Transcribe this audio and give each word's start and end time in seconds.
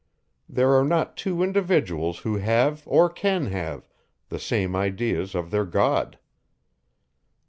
There 0.49 0.73
are 0.73 0.83
not 0.83 1.15
two 1.15 1.43
individuals, 1.43 2.17
who 2.25 2.37
have, 2.37 2.81
or 2.87 3.07
can 3.07 3.45
have, 3.51 3.87
the 4.29 4.39
same 4.39 4.75
ideas 4.75 5.35
of 5.35 5.51
their 5.51 5.63
God. 5.63 6.17